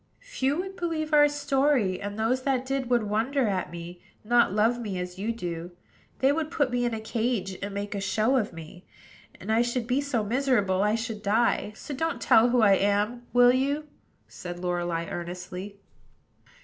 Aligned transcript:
"Few 0.19 0.57
would 0.57 0.77
believe 0.77 1.13
our 1.13 1.29
story; 1.29 2.01
and 2.01 2.17
those 2.17 2.41
that 2.41 2.65
did 2.65 2.89
would 2.89 3.03
wonder 3.03 3.47
at 3.47 3.69
me, 3.69 4.01
not 4.23 4.51
love 4.51 4.79
me 4.81 4.97
as 4.97 5.19
you 5.19 5.31
do. 5.31 5.73
They 6.17 6.31
would 6.31 6.49
put 6.49 6.71
me 6.71 6.85
in 6.85 6.95
a 6.95 6.99
cage, 6.99 7.55
and 7.61 7.71
make 7.71 7.93
a 7.93 8.01
show 8.01 8.35
of 8.35 8.51
me; 8.51 8.83
and 9.39 9.51
I 9.51 9.61
should 9.61 9.85
be 9.85 10.01
so 10.01 10.23
miserable 10.23 10.81
I 10.81 10.95
should 10.95 11.21
die. 11.21 11.73
So 11.75 11.93
don't 11.93 12.19
tell 12.19 12.49
who 12.49 12.63
I 12.63 12.77
am, 12.77 13.27
will 13.31 13.53
you?" 13.53 13.85
said 14.27 14.57
Lorelei 14.57 15.05
earnestly. 15.05 15.79